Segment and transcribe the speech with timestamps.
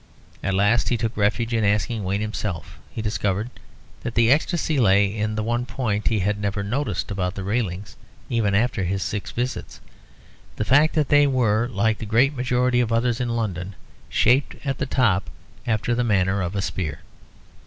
[0.41, 2.79] At last he took refuge in asking Wayne himself.
[2.89, 3.51] He discovered
[4.01, 7.95] that the ecstacy lay in the one point he had never noticed about the railings
[8.27, 9.79] even after his six visits
[10.55, 13.75] the fact that they were, like the great majority of others in London,
[14.09, 15.29] shaped at the top
[15.67, 17.01] after the manner of a spear.